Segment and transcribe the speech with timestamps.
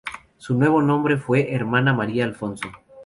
[0.37, 2.67] Su nuevo nombre fue Hermana María Alfonso.